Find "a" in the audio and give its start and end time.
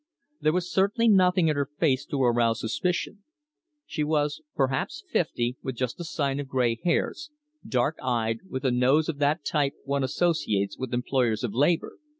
5.99-6.03, 8.65-8.71